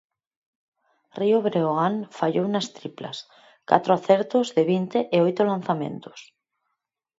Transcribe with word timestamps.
Río 1.19 1.37
Breogán 1.47 1.95
fallou 2.17 2.45
nas 2.51 2.67
triplas, 2.77 3.17
catro 3.69 3.91
acertos 3.95 4.47
de 4.55 4.63
vinte 4.71 4.99
e 5.15 5.17
oito 5.27 5.41
lanzamentos. 5.51 6.19